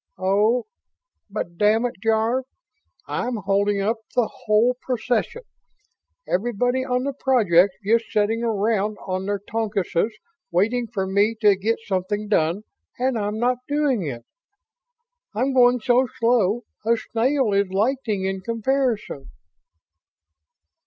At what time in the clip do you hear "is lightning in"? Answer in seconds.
17.53-18.41